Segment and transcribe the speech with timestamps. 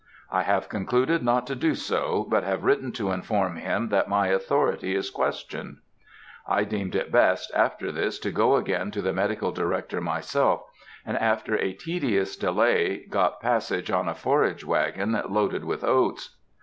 [0.31, 4.29] "I have concluded not to do so, but have written to inform him that my
[4.29, 5.77] authority is questioned."
[6.47, 10.63] I deemed it best, after this, to go again to the Medical Director myself,
[11.05, 16.35] and, after a tedious delay, got passage on a forage wagon loaded with oats.